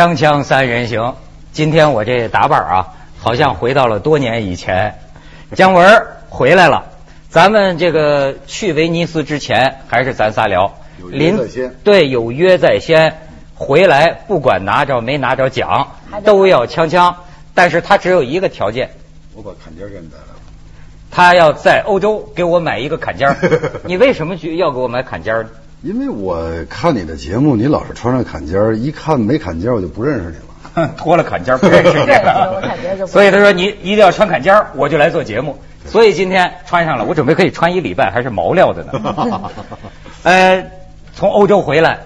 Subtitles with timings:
[0.00, 1.14] 锵锵三人行，
[1.52, 2.88] 今天我这打扮啊，
[3.18, 4.98] 好像回到了多年以前。
[5.54, 6.86] 姜文回来了，
[7.28, 10.72] 咱们这个去威尼斯之前，还是咱仨聊。
[10.98, 13.14] 有约在先对，有约在先。
[13.54, 15.88] 回来不管拿着没拿着奖
[16.24, 17.14] 都要锵锵。
[17.52, 18.88] 但是他只有一个条件，
[19.34, 20.40] 我把坎肩给你带来了。
[21.10, 23.36] 他要在欧洲给我买一个坎肩儿。
[23.84, 25.50] 你为什么去要给我买坎肩儿呢？
[25.82, 30.88] 因为我看你的节目，你老是穿上坎肩儿，一看没坎肩儿我就不认识你了。
[30.96, 32.14] 脱了坎肩儿不认识你对
[32.54, 35.58] 我感觉就不所以他说你一定要穿坎肩儿，我就来做节目。
[35.86, 39.50] 所以今天穿上了，我准备可以穿一礼拜，还是毛料的呢。
[40.22, 40.70] 呃，
[41.14, 42.00] 从欧洲回来，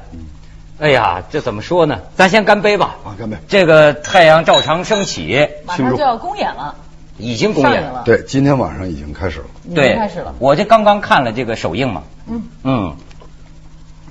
[0.78, 1.98] 哎呀，这怎么说呢？
[2.14, 2.96] 咱先干杯吧。
[3.04, 3.36] 啊，干杯！
[3.48, 6.76] 这个太阳照常升起，马上就要公演了，
[7.18, 8.02] 已经公演了。
[8.04, 9.46] 对，今天晚上已经开始了。
[9.64, 10.32] 已经对，开始了。
[10.38, 12.96] 我这刚刚看了这个首映嘛，嗯，嗯，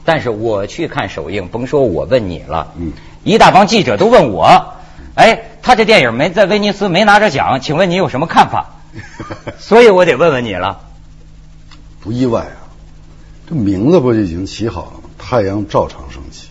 [0.06, 4.74] 但是我去看首映，甭说我问你了，嗯，一大帮记者都问我，
[5.16, 8.76] 哎，他这电影没在威尼斯没拿着奖，请问你有什么看法？
[9.60, 10.82] 所以我得问问你了。
[12.00, 12.68] 不意外啊，
[13.48, 15.10] 这名字不就已经起好了吗？
[15.18, 16.50] 太阳照常升起，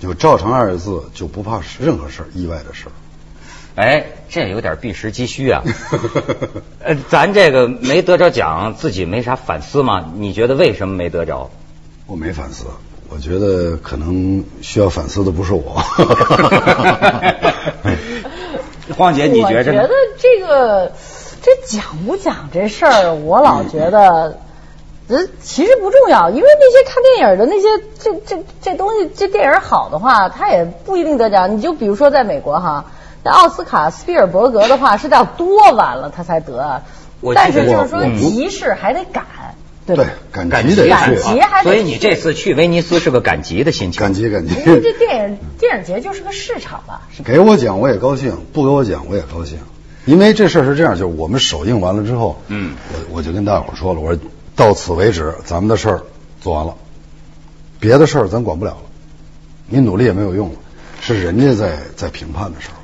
[0.00, 2.92] 有“照常”二字，就不怕任何事儿，意外的事儿。
[3.76, 5.62] 哎，这有点避实击虚啊。
[6.84, 10.12] 呃，咱这个没得着奖，自己没啥反思吗？
[10.16, 11.50] 你觉得为什么没得着？
[12.06, 12.66] 我没反思，
[13.08, 15.62] 我觉得可能需要反思的不是我。
[18.96, 19.94] 黄姐，你觉着呢我觉得？
[20.18, 20.92] 这个
[21.42, 24.38] 这讲不讲这事儿，我老觉得。
[25.08, 31.56] 呃，其实不重要，因为那些看电影的那些这这这东西，这电影好的话，他也不一定得奖。
[31.56, 32.86] 你就比如说在美国哈，
[33.22, 36.82] 那奥斯卡斯皮尔伯格的话是到多晚了他才得，
[37.20, 39.24] 我记得但是就是说我急事还得赶，
[39.86, 40.04] 对吧？
[40.32, 41.16] 赶赶集得去，
[41.62, 44.00] 所以你这次去威尼斯是个赶集的心情。
[44.00, 44.54] 赶集赶集。
[44.66, 49.58] 因为这电影电影节就是个市场吧，给我讲我也高兴，不给我讲我也高兴，
[50.04, 54.20] 因为这事儿是这样，就是我们首映完了之后，嗯，我我就跟大伙儿说了，我说
[54.56, 56.02] 到此为止，咱们的事儿
[56.40, 56.74] 做完了，
[57.78, 58.78] 别的事儿咱管不了了，
[59.68, 60.56] 你努力也没有用了，
[61.00, 62.74] 是人家在在评判的时候。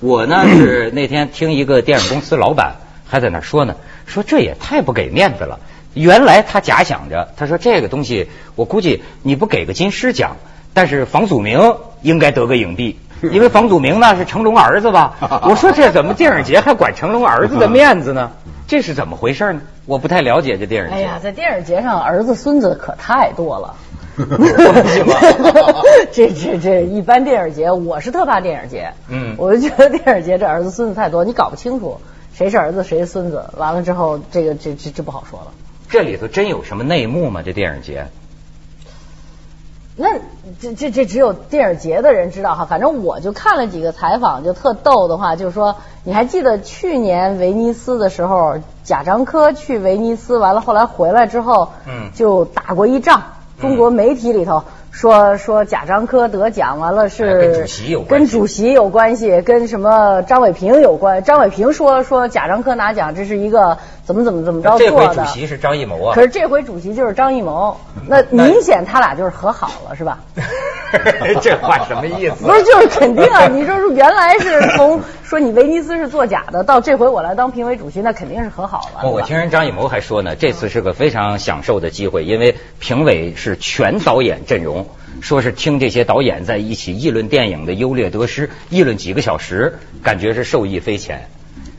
[0.00, 5.58] 我呢是那天听一个电影公司老板还在那说呢，说这也太不给面子了。
[5.94, 10.36] 原来他假想着，他说这个东西我估计你不给个金狮奖，
[10.72, 15.16] 但是房祖名应该得个影帝， 因为房祖名呢是成龙儿子吧。
[15.48, 18.30] 我说这怎么电影节还管成龙儿子的面子呢？
[18.68, 19.60] 这是怎么回事呢？
[19.86, 20.94] 我不太了解这电影节。
[20.94, 23.74] 哎呀，在电影节上儿子孙子可太多了。
[26.12, 28.92] 这这这一般电影节，我是特怕电影节。
[29.08, 32.00] 嗯我就觉得电影节这儿子孙子太多，你搞不清楚
[32.32, 35.46] 谁是儿子谁是孙子，完了之后这个这这这不好说了。
[35.90, 37.42] 这里头真有什么内幕吗？
[37.44, 38.06] 这电影节？
[39.96, 40.18] 那
[40.60, 53.24] 这这这只有电影节的人知道哈，反正我就看了几个采访，就特逗的话，就是说，你还记得去年威尼斯的时候，贾樟柯去威尼斯，完了后来回来之后，嗯就打过一仗。
[53.60, 61.22] 中国媒体里头说说贾樟柯得奖，完了是哎跟主席有关系跟主席有关系，跟什么张伟平有关。
[61.22, 65.24] 张伟平说说贾樟柯拿奖，这是一个怎么怎么怎么着这回做的。
[65.24, 66.22] 主席是张艺谋啊可。
[66.22, 67.76] 是这回主席就是张艺谋，
[68.08, 70.18] 那那明显他俩就是和好了，是吧？
[71.40, 72.44] 这话什么意思？
[72.44, 73.46] 不是，就是肯定啊！
[73.46, 79.08] 你说是原来是从说你威尼斯是作假的，到这回我来当评委主席，那肯定是和好了。
[79.08, 84.79] 我听人张艺谋还说呢，这次是个非常享受的机会，因为评委是全导演阵容，
[85.20, 91.28] 说是听这些导演在一起议论电影的优劣得失，议论几个小时，感觉是受益匪浅。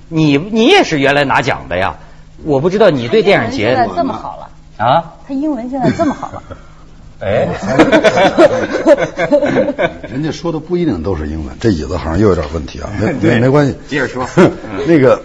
[0.10, 1.98] 你你也是原来拿奖的呀？
[2.44, 4.50] 我不知道你对电影节这么好了，
[4.84, 5.14] 啊？
[5.28, 6.44] 他英文现在这么好了。
[7.22, 7.48] 哎，
[10.12, 14.28] 人家说的不一定都是英文，这椅子好像又有点问题啊， 没没没关系，接着说
[14.88, 15.22] 那个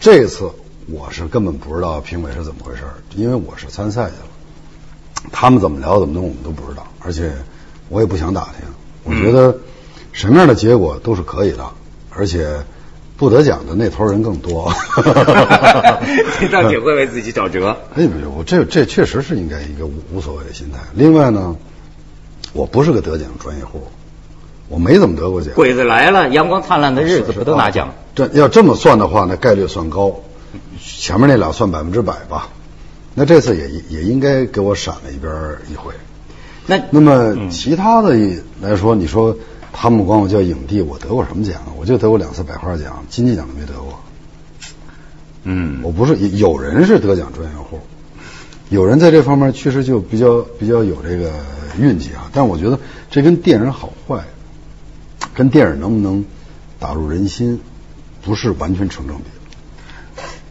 [0.00, 0.50] 这次
[0.88, 2.82] 我是根本不知道评委是怎么回事，
[3.14, 4.26] 因为我是参赛去了，
[5.32, 7.32] 他们怎么聊怎么弄我们都不知道，而且
[7.88, 8.68] 我也不想打听。
[9.04, 9.56] 我觉得
[10.12, 11.64] 什么样的结果都是可以的，
[12.10, 12.48] 而且
[13.16, 14.72] 不得奖的那头人更多。
[16.40, 17.76] 你倒挺会为自己找辙。
[17.94, 20.78] 哎，不是，我这这确实是应该一个无无所谓的心态。
[20.94, 21.56] 另外呢，
[22.52, 23.82] 我不是个得奖专业户，
[24.68, 25.54] 我没怎么得过奖。
[25.54, 27.94] 鬼子来了，阳光灿烂的日子不都拿奖？？
[28.14, 30.20] 这要这么算的话，那概率算高，
[30.82, 32.48] 前面那俩算百分之百吧。
[33.18, 35.32] 那这次也也应该给我闪了一边
[35.72, 35.94] 一回。
[36.66, 38.14] 那那么嗯其他的
[38.60, 39.34] 来说，你说
[39.72, 41.72] 他们管我叫影帝，我得过什么奖啊？
[41.78, 43.98] 我就得过两次百花奖，金鸡奖都没得过。
[45.44, 47.80] 嗯我不是有人是得奖专业户，
[48.68, 51.32] 有人在这方面确实就比较比较有这个
[51.78, 52.28] 运气啊。
[52.34, 52.78] 但我觉得
[53.10, 54.24] 这跟电影好坏，
[55.32, 56.22] 跟电影能不能
[56.78, 57.60] 打入人心，
[58.22, 59.24] 不是完全成正比。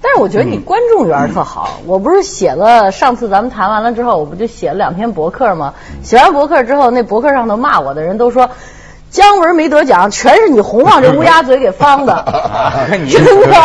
[0.06, 5.74] 但是我觉得你观众缘特好，我不是写了上次咱们谈完了之后，我不就写了两篇博客吗？
[6.04, 8.48] 写完博客之后，那博客上头骂我的人都说。
[9.12, 12.26] 姜文没得奖，全是你洪旺这乌鸦嘴给方的，
[13.10, 13.56] 真的。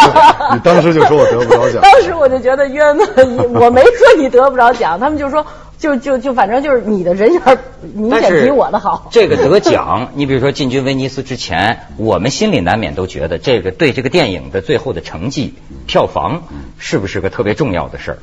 [0.52, 3.08] 你当时就说我得不着奖， 当时我就觉得冤枉，
[3.54, 5.44] 我没说你得不着奖，他们就说
[5.80, 7.58] 就就就反正就是你的人缘
[7.94, 9.08] 明显比我的好。
[9.12, 15.54] 这个得奖，你比如说进军威尼斯之前，我们心里难免都觉得这个对这个电影的最后的成绩、
[15.88, 16.44] 票房
[16.78, 18.18] 是不是个特别重要的事儿？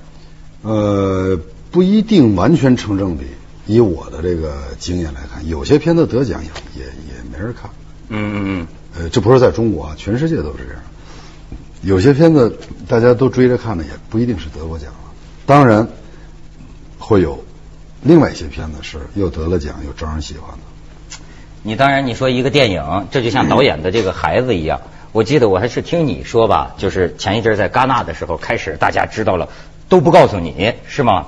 [0.62, 1.38] 呃，
[1.71, 3.25] 不一定完全成正比。
[3.65, 7.18] 以我的这个经验来看，有些片子得奖也也也。
[7.30, 7.69] 没人看，
[8.07, 8.68] 嗯嗯嗯，
[8.98, 10.81] 呃，这不是在中国啊，全世界都是这样。
[11.83, 12.57] 有些片子
[12.88, 15.12] 大家都追着看的，也不一定是得过奖了。
[15.45, 15.88] 当然
[16.98, 17.44] 会有
[18.07, 21.18] 另外一些片子是又得了奖又招人喜欢的。
[21.63, 24.80] 你当然你说一个电影，这就像导演的这个孩子一样。
[25.12, 29.50] 我记得我还是听你说吧，就是前一阵在戛纳的时候开始，大家知道了
[29.89, 31.27] 都不告诉你是吗？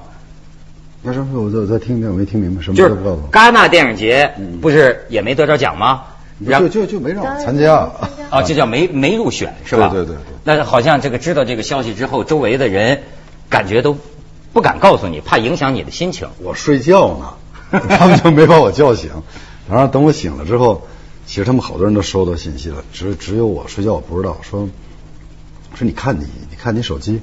[1.02, 1.42] 那什么？
[1.42, 2.76] 我再再听一遍，我没听明白什么。
[2.76, 2.96] 就是
[3.32, 4.32] 戛纳电影节
[4.62, 6.04] 不是也没得着奖吗？
[6.46, 7.90] 然后就就没让我参加。
[8.30, 9.90] 啊，这叫没没入选是吧？
[9.90, 10.18] 对对对。
[10.46, 13.02] 那好像这个知道这个消息之后，周围的人
[13.50, 13.98] 感觉都
[14.60, 16.28] 不敢告诉你，怕影响你的心情。
[16.44, 19.10] 我睡觉呢， 他们就没把我叫醒。
[19.70, 20.86] 然后等我醒了之后，
[21.26, 24.36] 其实他们好多人都收到信息了，只只有我睡觉我不知道。
[24.42, 24.68] 说
[25.76, 27.22] 说你看你你看你手机，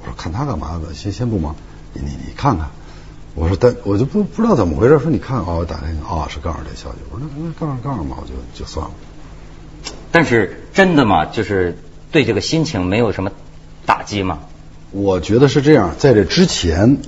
[0.00, 0.92] 我说看他干嘛的？
[0.92, 1.54] 先先不忙，
[1.92, 2.68] 你你你看看。
[3.36, 4.98] 我说，但我就不不知道怎么回事。
[4.98, 6.98] 说你看啊，我打开啊，是告诉这消息。
[7.12, 8.92] 我说那那告诉告诉嘛，我就就算了。
[10.10, 11.26] 但是真的吗？
[11.26, 11.78] 就是
[12.10, 13.30] 对这个心情没有什么
[13.84, 14.40] 打击吗？
[14.92, 16.98] 我觉得是这样，在这之前，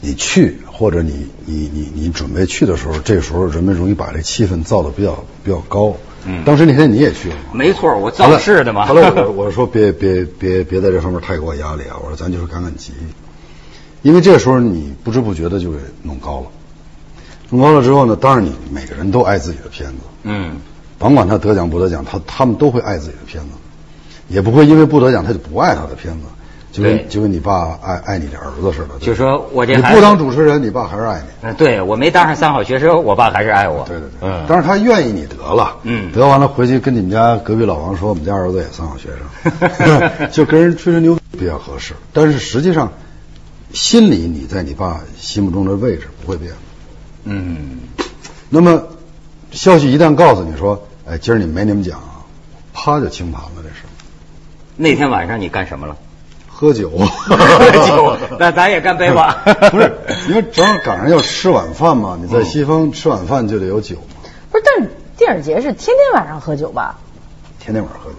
[0.00, 5.96] 你去或者你你你你准备去的时候，这时候人们容易把这气氛造的比较比较高。
[6.24, 6.44] 嗯。
[6.44, 7.42] 当时那天你也去了吗。
[7.52, 8.86] 没错，我造势的嘛。
[8.86, 11.96] 后来我 我说别别别别在这方面太给我压力啊！
[12.02, 12.92] 我说咱就是赶赶集。
[14.02, 16.46] 因为这时候你不知不觉的就给弄高了，
[17.50, 20.56] 弄高了之后呢，当然你每个人都爱自己的片子，嗯，
[20.98, 23.50] 甭管他得奖不得奖，他他们都会爱自己的片子，
[24.28, 26.20] 也不会因为不得奖他就不爱他的片子，
[26.78, 28.98] 就跟就跟你爸爱爱你的儿子似的。
[29.00, 31.48] 就说我这你不当主持人，你爸还是爱你。
[31.48, 33.84] 嗯，对我没当上三好学生，我爸还是爱我。
[33.86, 42.90] 对对对，嗯，但是他愿意你得了，嗯，得完了回去跟你们家隔壁老王说，我们家儿子也三好学生， 就跟人吹吹牛比较合适，但是实际上。
[43.70, 46.50] 心里你在你爸心目中的位置不会变，
[47.24, 47.80] 嗯，
[48.48, 48.82] 那么
[49.50, 52.00] 消息一旦告诉你说，哎，今儿你没你们讲，
[52.72, 53.84] 啪就清盘了，这是。
[54.74, 55.94] 那天晚上你干什么了？
[56.60, 56.90] 喝酒。
[56.90, 59.44] 喝酒，那咱也干杯吧。
[59.70, 59.96] 不是，
[60.28, 64.28] 因为正好赶上要吃晚饭嘛，你在西方吃晚饭就得有酒嘛。
[64.50, 66.98] 不是，但是电影节是天天晚上喝酒吧？
[67.60, 68.16] 天天晚上喝酒，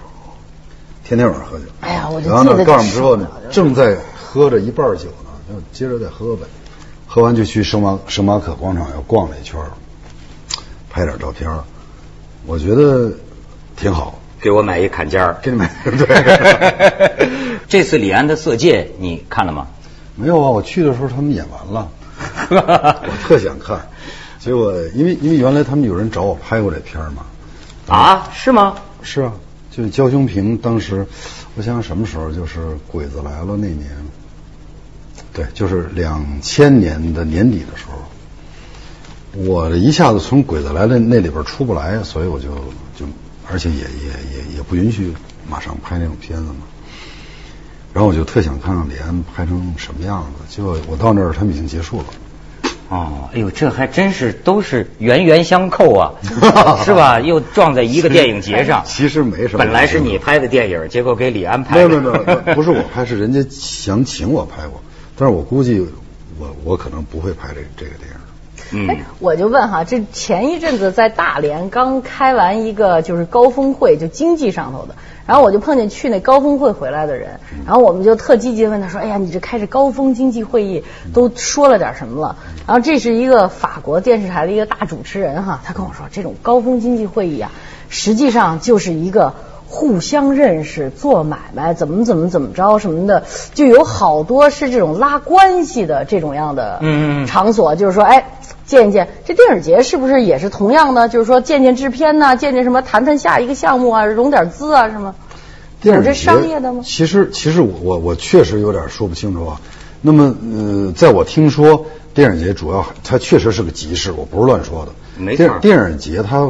[1.03, 1.65] 天天晚上喝酒。
[1.81, 5.29] 哎呀，我就然后呢，告诉之后呢，正在喝着一半酒呢。
[5.49, 6.43] 就接着再喝呗，
[7.07, 9.59] 喝完就去圣马圣马可广场又逛了一圈，
[10.89, 11.49] 拍点照片，
[12.45, 13.11] 我觉得
[13.75, 14.15] 挺好。
[14.41, 15.69] 给我买一坎肩儿，给你买。
[15.83, 17.29] 对。
[17.69, 19.67] 这次李安的《色戒》你看了吗？
[20.15, 21.89] 没有啊，我去的时候他们演完了，
[22.49, 23.87] 我特想看，
[24.39, 27.23] 结果因为因为原来他们有人找我拍过这片儿嘛。
[27.87, 28.27] 啊？
[28.33, 28.75] 是吗？
[29.03, 29.33] 是啊，
[29.69, 31.05] 就是焦雄平当时，
[31.55, 33.87] 我想想什么时候，就是《鬼子来了》那年。
[35.31, 42.49] 对，就是两千年的年底的时候，我一下子从鬼子来了那里边出不来，所以我就
[42.97, 43.05] 就，
[43.47, 45.13] 而且也也也也不允许
[45.47, 46.61] 马上拍那种片子嘛。
[47.93, 52.05] 然后我就特想看看李安拍成什么样子，结果我到那儿他们已经结束了。
[52.89, 56.13] 哦，哎呦，这还真是都是冤冤相扣啊，
[56.83, 57.19] 是吧？
[57.19, 58.83] 又撞在一个电影节上。
[58.83, 59.59] 其实没什么。
[59.59, 61.75] 本来是你拍的电影，结果给李安拍。
[61.75, 64.81] 没有没有，不是我拍，是人家想请我拍过。
[65.15, 65.85] 但是我估计，
[66.39, 68.18] 我我可能不会拍这这个电影。
[68.71, 68.87] 嗯，
[69.19, 74.95] 我就问哈，这前一阵子在大连刚开完一个就是高峰会，就经济上头的，
[75.25, 80.83] 然后我就碰见去那高峰会回来的人，然后我们就特积极问他说：“哎呀，你这开着高峰经济会议
[81.13, 82.35] 都说了点什么了？”
[82.67, 87.51] 然后这是一个法国电视台的一个大主持人哈，他跟我说，这种高峰经济会议啊，
[87.89, 89.33] 实际上就是一个。
[89.71, 96.81] 互相认识、做买卖，怎么怎么怎么着什么的，就有好多是这种拉关系的这种样的
[97.27, 97.75] 场所。
[97.75, 98.31] 就是说，哎，
[98.69, 101.09] 见一见这电影节是不是也是同样的？
[101.09, 105.15] 就是说，见见制片呐，见见什么，谈谈下一个项目啊，融点资啊什么。
[105.81, 106.83] 有这商业的吗？
[106.85, 109.59] 其实，其实我我我确实有点说不清楚啊。
[110.01, 114.91] 那么呃，在我听说电影节主要它确实是个集市，我不是乱说的。
[115.17, 116.47] 没错电电影节它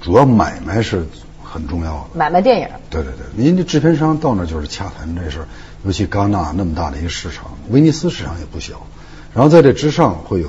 [0.00, 1.04] 主要买卖是
[1.42, 2.04] 很重要的。
[2.14, 2.68] 买卖电影。
[2.88, 5.46] 对对对，您这制片商到那儿就是洽谈这事儿，
[5.84, 8.86] 尤其戛纳那么大的一个市场，威尼斯市场也不小，
[9.34, 10.48] 然后在这之上会有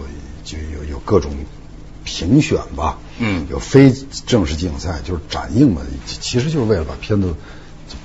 [1.05, 1.31] 各种
[2.03, 3.93] 评选吧，嗯有非
[4.25, 7.33] 正式竞赛，就是展映嘛，其其实就是为了把片子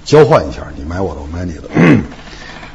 [0.05, 1.63] 交换一下，你买我的，我买你的。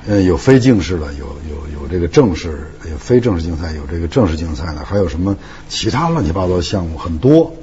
[0.08, 5.36] 呃，有非正式的，有有有这个正式，有非正式竞赛，有这个正式竞赛的，还有什么
[5.68, 7.56] 其他乱七八糟的项目很多。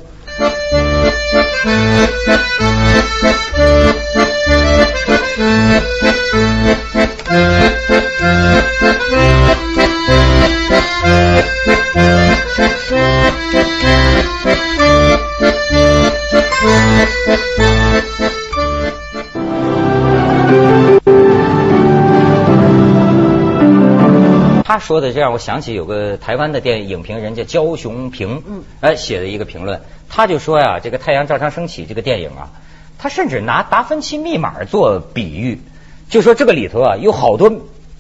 [24.72, 32.48] 他说的这让我想起有个台湾的电影影评人叫焦雄平，嗯哎写的一个评论，他就说呀，这个《太阳照常升起》这个电影啊，
[32.96, 35.60] 他甚至拿达芬奇密码做比喻，
[36.08, 37.52] 就说这个里头啊有好多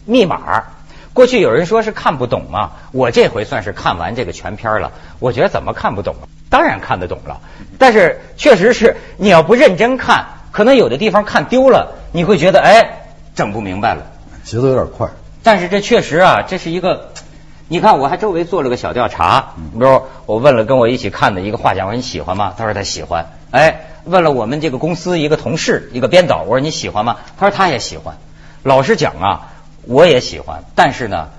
[0.06, 0.64] 密码。
[1.12, 6.14] 过去有人说是看不懂嘛，我这回算是看完这个全片了，我觉得怎么看不懂？
[6.48, 7.42] 当然看得懂了，
[7.78, 14.06] 但是确实是你要不认真看，可能有的地方看丢了，你会觉得哎整不明白了。
[14.42, 15.10] 节奏有点快，
[15.42, 17.12] 但是这确实啊，这是一个，
[17.68, 22.54] 你看我还周围做了个小调查，比如我问了跟我一起看的一个画家，我说你喜欢吗？
[22.56, 23.26] 他说他喜欢。
[23.50, 27.18] 哎，问了我们这个公司一个同事，一个编导，我说你喜欢吗？
[27.38, 28.16] 他说他也喜欢。
[28.62, 29.52] 老实讲啊，
[29.84, 31.30] 我也喜欢，但是呢，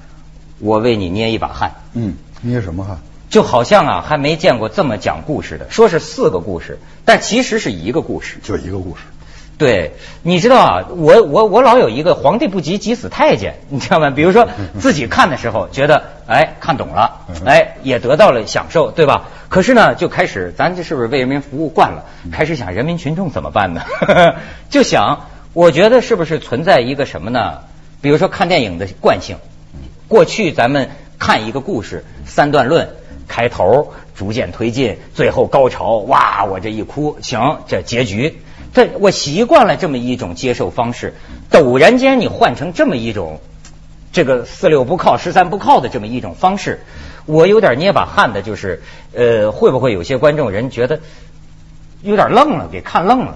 [0.59, 2.99] 我为你捏一把汗，嗯，捏什么汗？
[3.29, 8.37] 就好像啊还没见过这么讲故事的，说是四个故事，但其实是一个故事。
[8.43, 9.01] 就一个故事。
[9.57, 9.93] 对，
[10.23, 14.09] 你知道啊，我我我老有一个皇帝不急急死太监， 你知道吗？
[14.09, 14.47] 比如说
[14.79, 19.29] 自己看的时候觉得哎看懂了，哎也得到了享受，对吧？
[19.49, 22.05] 可是呢，就开始咱这是不是为人民服务惯了？
[22.31, 23.83] 开始想人民群众怎么办呢？
[24.69, 27.59] 就想我觉得是不是存在一个什么呢？
[28.01, 29.37] 比如说看电影的惯性，
[30.07, 32.89] 过去咱们看一个故事三段论，
[33.27, 38.41] 开头逐渐推进，最后高潮，哇，我这一哭，行，这结局。
[38.73, 41.13] 这我习惯了这么一种接受方式，
[41.51, 43.39] 陡然间你换成这么一种，
[44.11, 46.81] 这个四六不靠十三不靠的这么一种方式，
[47.27, 48.81] 我有点捏把汗的，就是
[49.13, 50.99] 呃，会不会有些观众人觉得
[52.01, 53.35] 有点愣了，给看愣了？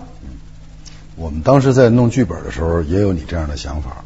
[1.15, 4.03] 我们当时在弄剧本的时候，也有你这样的想法，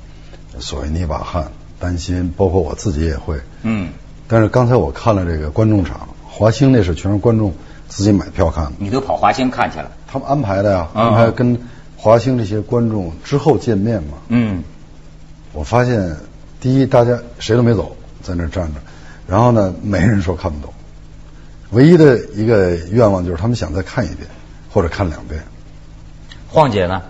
[0.60, 3.38] 所谓捏把汗，担心，包括我自己也会。
[3.64, 3.90] 嗯，
[4.28, 7.54] 但是刚才我看了这个观众场，华星那是全是观众
[7.88, 9.92] 自己买票看的，你都跑华星看去了？
[10.12, 11.58] 他们安排的呀，嗯安排跟
[11.96, 14.18] 华星这些观众之后见面嘛。
[14.27, 14.63] 嗯
[15.53, 16.15] 我发现，
[16.60, 18.80] 第一，大家谁都没走，在那儿站着，
[19.27, 20.74] 然后呢，没人说看不懂，
[21.72, 24.27] 唯一的一个愿望就是他们想再看一遍，
[24.74, 25.41] 或者看两遍。
[26.50, 27.01] 晃姐呢？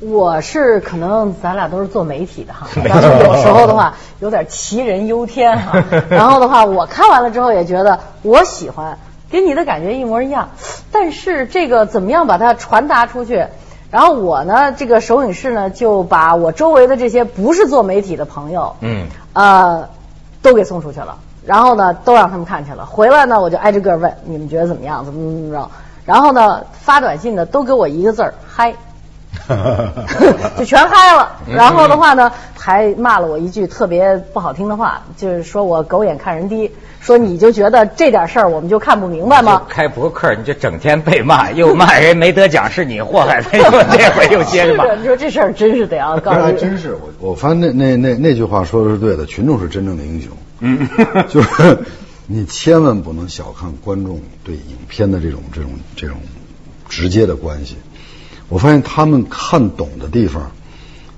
[0.00, 5.84] 我是可能咱俩都是做媒体的哈， 但是有时候的话有点杞人忧天哈。
[6.08, 8.98] 然后的话，我看完了之后也觉得我喜欢，
[9.30, 10.50] 跟你的感觉一模一样。
[10.92, 13.46] 但是这个怎么样把它传达出去？
[13.90, 19.88] 然后我呢，这个首影室呢，就把我周围的这些不是做媒体的朋友，嗯呃，
[20.42, 21.18] 都给送出去了。
[21.44, 22.86] 然后呢，都让他们看去了。
[22.86, 25.70] 回来呢，我就挨着个问你们觉得怎么样，怎么怎么怎么着。
[26.04, 28.74] 然后呢，发短信的都给我一个字儿嗨。
[30.58, 39.62] 就全嗨了，然后的话呢，还骂了我一句特别不好听的话，就是说我狗眼看人低，说你就觉得这点事儿我们就看不明白吗？
[39.68, 43.64] 开博客你就整天被骂，又骂人没得奖是你祸害的，又
[43.96, 44.84] 这回又接着骂。
[44.96, 50.30] 你说这事儿真是得要告诉你，还真是我，我发现那那那那句话说的是对的，群众是真正的英雄。
[50.60, 50.86] 嗯
[51.28, 51.78] 就是
[52.26, 56.18] 你千万不能小看观众对影片的这种这种这种
[56.88, 57.76] 直接的关系。
[58.50, 60.50] 我发现他们看懂的地方，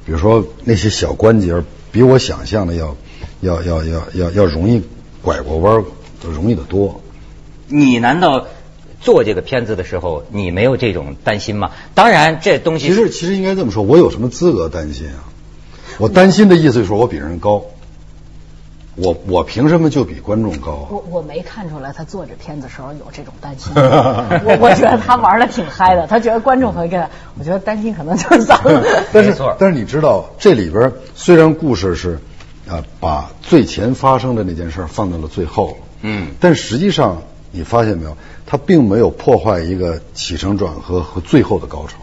[0.06, 2.96] 比如说那些小关节，比我想象的要
[3.40, 4.82] 要要要要要容易
[5.22, 5.84] 拐过弯儿，
[6.22, 7.00] 容易得多。
[7.68, 8.46] 你难道
[9.00, 11.70] 做这个片子的时候，你没有这种担心吗？
[11.94, 15.24] 当然，这东西其实其实应该这么说，我有什么资格担心啊？
[15.98, 17.64] 我担心的意思就是说我比人高，
[18.94, 20.86] 我我凭什么就比观众高啊？
[20.90, 27.00] 我我没看出来他做这片子时候有这种担心， 我我觉得他玩的挺嗨的，他觉得观众会跟，
[27.38, 28.82] 我觉得担心可能就是咱们。
[29.12, 32.18] 但是错但是你知道，这里边虽然故事是
[32.68, 41.96] 啊、把最前发生的那件事放到了最后，嗯但实际上你发现没有，他并没有破坏一个起承转合和最后的高潮，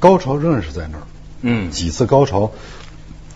[0.00, 1.02] 高潮仍然是在那儿。
[1.42, 2.50] 嗯几次高潮，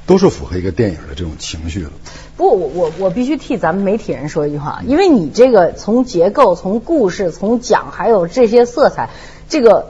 [0.06, 1.90] 都是符合一个电影的这种情绪的。
[2.36, 9.10] 不过我我我必须替咱们媒体人说一句话，因为你这个从结构、从故事、从讲，还有这些色彩，
[9.48, 9.88] 这个。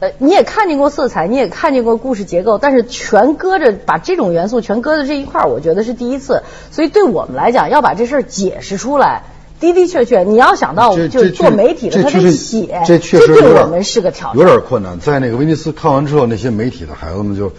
[0.00, 6.42] 呃，你也看见过色彩，你也看见过故事结构，但是全搁着把这种元素全搁在这一块儿，我觉得是第一次。
[6.72, 9.22] 所以对我们来讲，要把这事儿解释出来，
[9.60, 14.98] 的的确确，你要想到就是做媒体的，他得写，这确实对我们是个挑战，有点困难。
[14.98, 17.52] 在那个威尼斯看完之后，那些媒体的孩子们就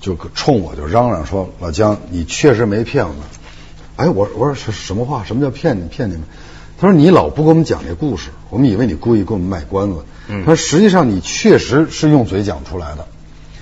[0.00, 3.20] 就冲我就嚷嚷说：“老姜，你确实没骗我们。”
[3.96, 5.24] 哎，我我说是什么话？
[5.24, 6.22] 什么叫骗你骗你们？
[6.80, 13.06] 他说：“你老不给我们讲这故事，我们以为你故意给我们卖关子。”他说：“实际上你确实是用嘴讲出来的。”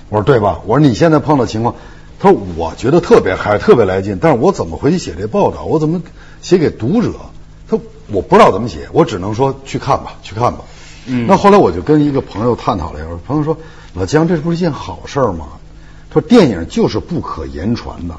[0.09, 1.73] 我说：“对吧？”我说：“你现在碰到情况。”
[2.19, 5.65] 他说：“我觉得特别嗨，特别来劲，但是我怎么回去写这报道？
[5.65, 6.01] 我怎么
[6.41, 7.13] 写给读者？
[7.67, 7.79] 他
[8.11, 10.59] 我不知道怎么写，我只能说去看吧，去看吧。”
[11.07, 11.25] 嗯。
[11.27, 13.57] 那后来我就跟一个朋友探讨了一下，朋友说
[13.95, 15.47] ：“老姜，这不是一件好事吗？”
[16.17, 18.15] 他说：“电影就是不可言传的，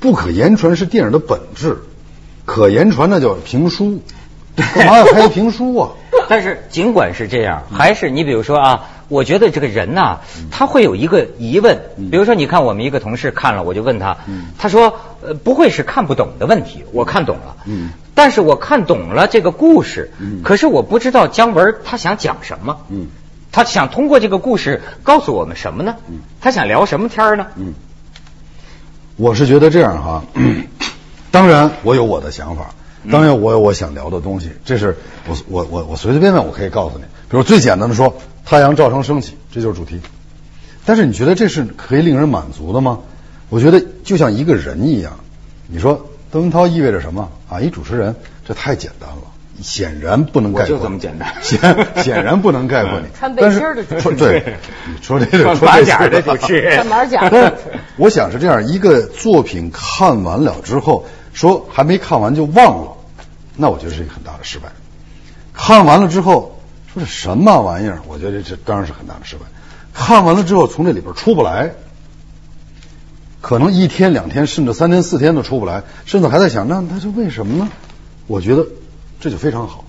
[0.00, 1.78] 不可言传是电影的本质，
[2.44, 4.02] 可言传那叫评书，
[4.56, 5.90] 干嘛要拍评书啊？”
[6.28, 10.18] 但是尽管是这样，还是你比如说啊，我觉得这个人呐，
[10.50, 11.78] 他会有一个疑问。
[12.10, 14.16] 比如说，你看我们一个同事看了，我就问他，
[14.58, 17.56] 他说呃不会是看不懂的问题，我看懂了。
[17.66, 17.90] 嗯。
[18.14, 20.10] 但是我看懂了这个故事，
[20.42, 22.78] 可是我不知道姜文他想讲什么。
[22.88, 23.06] 嗯。
[23.50, 25.96] 他想通过这个故事告诉我们什么呢？
[26.08, 26.20] 嗯。
[26.40, 27.46] 他想聊什么天儿呢？
[27.56, 27.74] 嗯。
[29.16, 30.24] 我是觉得这样哈，
[31.30, 32.70] 当然我有我的想法。
[33.10, 40.00] 当然，我有我想聊的东西，这是我我我我随随便便我可以告诉你，比如最简单的说，太阳照常升起，这就是主题。
[40.84, 42.98] 但是你觉得这是可以令人满足的吗？
[43.50, 45.20] 我觉得就像一个人一样，
[45.68, 47.60] 你说邓文涛意味着什么啊？
[47.60, 48.14] 一主持人，
[48.46, 49.22] 这太简单了，
[49.62, 50.76] 显然不能概括。
[50.76, 51.58] 就这么简单， 显
[52.02, 53.06] 显然不能概括你。
[53.18, 54.56] 穿背心的主持人，对，
[55.00, 57.56] 说这个穿马 甲的就是，穿马甲的。
[57.96, 61.06] 我想是这样一个作品看完了之后。
[61.34, 62.92] 说还没看完就忘了，
[63.54, 64.70] 那我觉得是一个很大的失败。
[65.52, 66.58] 看完了之后
[66.92, 68.00] 说这什么玩意儿？
[68.08, 69.42] 我觉得这当然是很大的失败。
[69.94, 71.74] 看完了之后从这里边出不来，
[73.40, 77.70] 可能一天两天甚至三天四天都出不来，甚至还在想那那是为什么呢？
[78.26, 78.66] 我觉得
[79.20, 79.84] 这就非常好。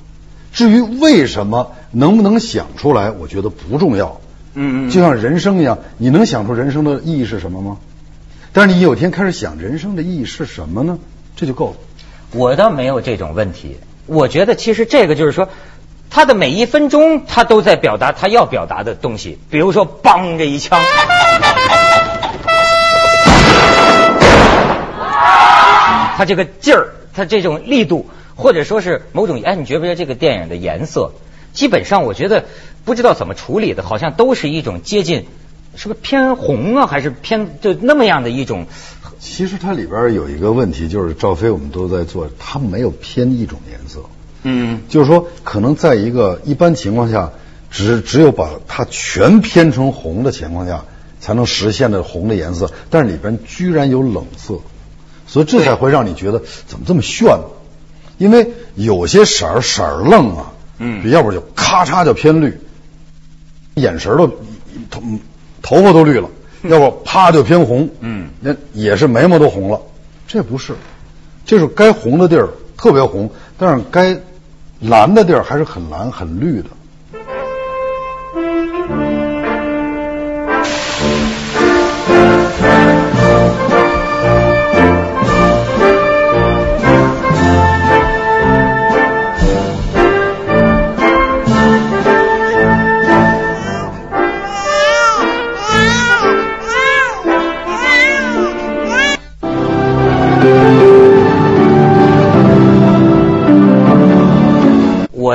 [0.52, 4.20] 至于为什么能不能想出来，我觉得不重要。
[4.56, 4.89] 嗯嗯。
[4.89, 7.78] 就像人生一样，你能想出人生的意义是什么吗？
[8.52, 10.98] 但是你有天开始想人生的意义是什么呢？
[11.36, 11.76] 这就够了，
[12.34, 13.78] 我倒没有这种问题。
[14.08, 15.48] 我觉得其实这个就是说，
[16.10, 19.38] 他的每一分钟他都在表达他要表达的东西。
[19.52, 20.82] 比如说，梆这一枪，
[26.18, 31.12] 他这个劲儿，他这种力度，或者说是某种哎，你觉不觉得这个电影的颜色，
[31.54, 32.45] 基本上我觉得
[32.86, 35.25] 不知道怎么处理的，好像都是一种接近，
[35.75, 38.65] 是不是偏红啊，还是偏就那么样的一种。
[39.19, 43.99] 其实它里边有一个问题，就是赵飞我们都在做，它没有偏一种颜色。
[44.43, 47.34] 嗯，就是说，可能在一个一般情况下，
[47.69, 50.86] 只只有把它全偏成红的情况下，
[51.19, 52.71] 才能实现的红的颜色。
[52.89, 54.60] 但是里边居然有冷色，
[55.28, 57.38] 所以这才会让你觉得怎么这么炫？
[58.20, 62.56] 因为有些色儿色儿愣啊，嗯，要不就咔嚓就偏绿，
[63.74, 64.28] 眼神都
[64.92, 65.02] 头
[65.64, 66.30] 头发都绿了。
[66.64, 69.82] 要不啪就偏红，嗯，那也是眉毛都红了，
[70.28, 70.76] 这不是，
[71.46, 74.18] 就是该红的地儿特别红，但是该
[74.82, 76.70] 蓝的地儿还是很蓝很绿的。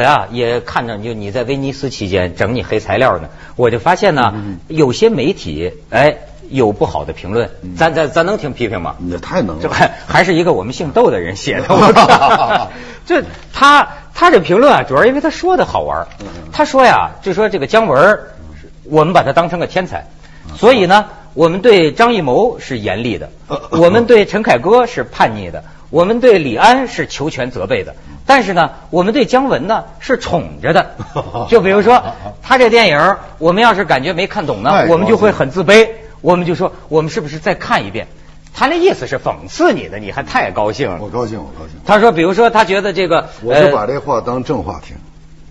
[0.05, 4.35] 呀，也看着就你在威尼斯期间整你黑材料呢，我就发现呢，
[4.69, 6.17] 有些媒体哎
[6.51, 8.97] 有不好的评论，咱咱咱能听批评吗？
[9.09, 12.71] 也太能了，这还还是一个我们姓窦的人写的， 我靠！
[13.07, 16.07] 这他他这评论啊，主要因为他说的好玩。
[16.53, 18.21] 他说呀，就说这个姜文，
[18.85, 20.07] 我们把他当成个天才，
[20.55, 23.31] 所以呢，我们对张艺谋是严厉的，
[23.71, 27.95] 我们对陈凯歌是叛逆的，我们对李安是求全责备的。
[28.27, 30.97] 但是呢，我们对姜文呢是宠着的，
[31.51, 32.03] 就比如说
[32.43, 35.89] 他这电影，我们要是感觉没看懂呢，我们就会很自卑，
[36.21, 38.07] 我们就说我们是不是再看一遍？
[38.57, 40.99] 他那意思是讽刺你的，你还太高兴了。
[41.01, 41.81] 我高兴，我高兴。
[41.85, 44.97] 他说，比如说他觉得这个，我就把这话当正话听。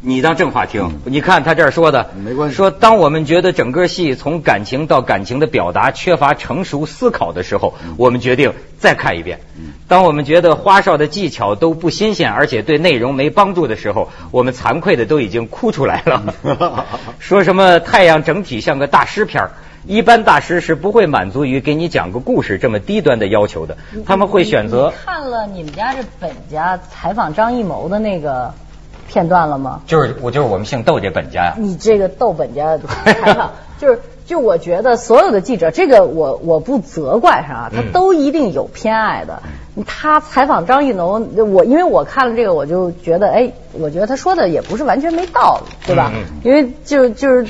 [0.05, 2.55] 你当正话听，你看他这儿说的，没关系。
[2.55, 9.39] 说当我们觉得整个戏从感情到感情的表达缺乏成熟思考的时候，我们决定再看一遍。
[9.87, 16.85] 当我们觉得花哨的技巧都不新鲜，而且对内容没帮助的时候，我们惭愧的都已经哭出来了。
[17.19, 19.51] 说什么太阳整体像个大师片儿
[19.85, 28.53] 一般大师是不会满足于给你讲个故事这么低端的要求的，他们会选择看了你们家这本家采访张艺谋的那个
[29.13, 29.81] 片段了吗？
[29.85, 31.55] 就是我就是我们姓窦这本家呀。
[31.59, 32.79] 你这个窦本家
[33.79, 39.43] 就是就我觉得所有的记者，这个我我不责怪他啊，他嗯都一定有偏爱的。
[39.85, 46.11] 他采访张艺谋，我因为我看了这个，我就觉得，哎，我觉得他说的也不是完全没道理，对吧？
[46.43, 47.47] 因为就就是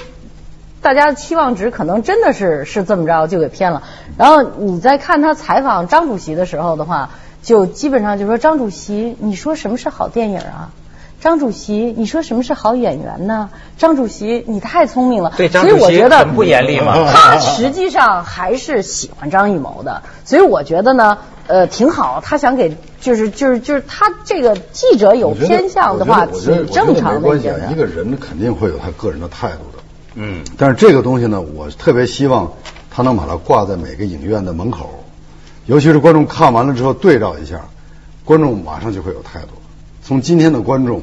[0.81, 3.83] 大家的期望值可能真的是是这么着就给偏了。
[4.17, 10.71] 然后你在看他采访张主席的时候的话，就基本上就说张主席，你说什么是好电影啊？
[11.23, 13.49] 张主席，你说什么是好演员呢？
[13.77, 15.31] 张主席，你太聪明了。
[15.37, 22.19] 对张所以我觉得主席很不严厉嘛他实际上还是喜欢张艺谋的，所以我觉得呢，呃，挺好。
[22.21, 29.81] 他想给，就是就是就是他这个记者有偏向的话，挺正常的我觉得没关系一个人肯定会有他个人的态度的。
[30.15, 32.51] 嗯，但是这个东西呢，我特别希望
[32.91, 34.89] 他能把它挂在每个影院的门口，
[35.67, 37.61] 尤其是观众看完了之后对照一下，
[38.25, 39.47] 观众马上就会有态度。
[40.05, 41.01] 从今天的观众，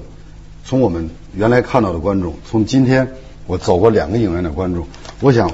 [0.70, 3.16] 从我们原来看到的观众，从今天
[3.48, 4.86] 我走过两个影院的观众，
[5.18, 5.50] 我想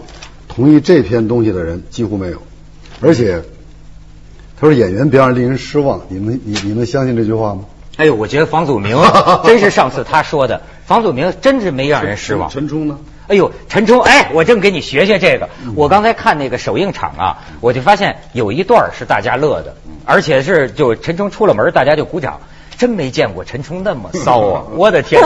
[0.46, 2.36] 同意这篇东西的人几乎没有，
[3.00, 3.42] 而且
[4.60, 7.64] 他说演员别让令人失望，你们你你们相信这句话吗？
[7.96, 8.94] 哎呦，我觉得房祖名
[9.46, 12.50] 真是上次他说的，房祖名真是没让人失望。
[12.50, 12.98] 陈冲呢？
[13.28, 15.48] 哎呦，陈冲，哎，我正给你学学这个。
[15.74, 19.74] 我刚才看那个首映场啊，我就发现有一段是大家乐的，
[20.04, 22.38] 而且是就陈冲出了门，大家就鼓掌。
[22.78, 24.62] 真没见过陈冲那么骚啊！
[24.76, 25.20] 我的天，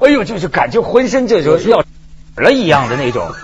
[0.00, 1.84] 哎呦，就是感觉浑身就就要
[2.36, 3.28] 了一样的那种。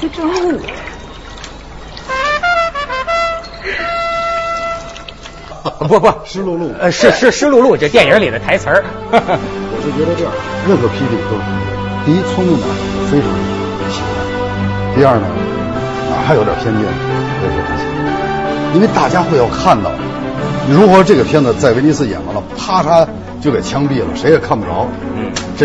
[0.00, 0.60] 这正路。
[5.88, 8.84] 不不， 湿漉漉呃，是是湿漉漉，这电影里的台词儿。
[9.10, 9.16] 我
[9.82, 10.32] 是觉得这样，
[10.68, 11.42] 任何批评都是
[12.04, 12.66] 第一，聪明的
[13.10, 13.28] 非常
[13.90, 14.02] 喜欢；
[14.96, 15.26] 第二呢，
[16.10, 16.86] 哪怕有点偏见，我
[17.44, 17.88] 也非常喜欢。
[18.74, 19.90] 因为大家会要看到，
[20.70, 23.06] 如果这个片子在威尼斯演完了，啪嚓
[23.40, 24.88] 就给枪毙了，谁也看不着。